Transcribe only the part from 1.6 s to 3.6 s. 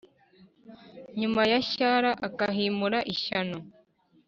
shyara akahimura ishyano.